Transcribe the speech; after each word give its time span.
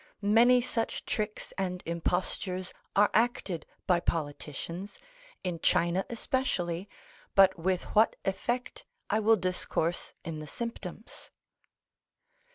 Many 0.23 0.61
such 0.61 1.05
tricks 1.05 1.53
and 1.59 1.83
impostures 1.85 2.73
are 2.95 3.11
acted 3.13 3.67
by 3.85 3.99
politicians, 3.99 4.97
in 5.43 5.59
China 5.59 6.07
especially, 6.09 6.89
but 7.35 7.59
with 7.59 7.83
what 7.95 8.15
effect 8.25 8.83
I 9.11 9.19
will 9.19 9.35
discourse 9.35 10.13
in 10.25 10.39
the 10.39 10.47
symptoms. 10.47 11.29